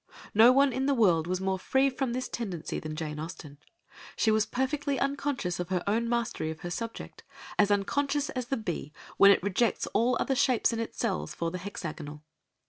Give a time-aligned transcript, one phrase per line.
[0.33, 3.59] No one in the world was more free from this tendency than Jane Austen,
[4.15, 7.23] she was perfectly unconscious of her own mastery of her subject,
[7.59, 11.51] as unconscious as the bee when it rejects all other shapes in its cells for
[11.51, 12.23] the hexagonal.